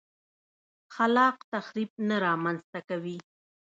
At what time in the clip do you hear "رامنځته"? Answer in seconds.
2.25-2.79